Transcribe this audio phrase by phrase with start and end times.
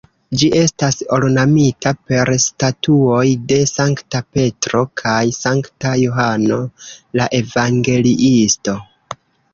[0.41, 6.59] Ĝi estas ornamita per statuoj de Sankta Petro kaj Sankta Johano
[7.21, 8.77] la Evangeliisto.